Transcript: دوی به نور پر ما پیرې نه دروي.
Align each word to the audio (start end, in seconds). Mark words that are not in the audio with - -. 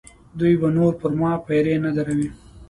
دوی 0.39 0.53
به 0.61 0.69
نور 0.75 0.91
پر 0.99 1.11
ما 1.19 1.31
پیرې 1.45 1.75
نه 1.85 1.91
دروي. 1.97 2.29